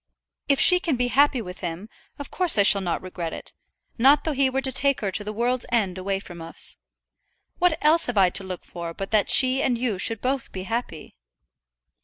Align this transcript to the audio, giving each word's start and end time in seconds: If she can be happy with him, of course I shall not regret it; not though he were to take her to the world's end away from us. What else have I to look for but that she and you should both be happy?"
If 0.47 0.59
she 0.59 0.79
can 0.79 0.95
be 0.95 1.09
happy 1.09 1.43
with 1.43 1.59
him, 1.59 1.87
of 2.17 2.31
course 2.31 2.57
I 2.57 2.63
shall 2.63 2.81
not 2.81 3.03
regret 3.03 3.33
it; 3.33 3.53
not 3.99 4.23
though 4.23 4.31
he 4.31 4.49
were 4.49 4.59
to 4.61 4.71
take 4.71 4.99
her 5.01 5.11
to 5.11 5.23
the 5.23 5.31
world's 5.31 5.67
end 5.71 5.99
away 5.99 6.19
from 6.19 6.41
us. 6.41 6.77
What 7.59 7.77
else 7.85 8.07
have 8.07 8.17
I 8.17 8.31
to 8.31 8.43
look 8.43 8.65
for 8.65 8.95
but 8.95 9.11
that 9.11 9.29
she 9.29 9.61
and 9.61 9.77
you 9.77 9.99
should 9.99 10.19
both 10.19 10.51
be 10.51 10.63
happy?" 10.63 11.17